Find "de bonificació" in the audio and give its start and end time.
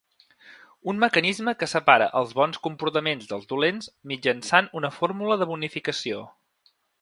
5.43-6.25